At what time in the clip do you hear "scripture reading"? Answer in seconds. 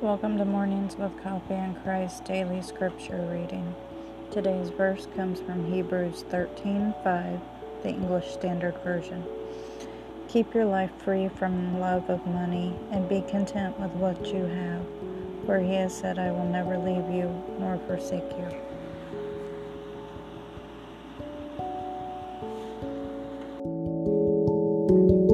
2.62-3.74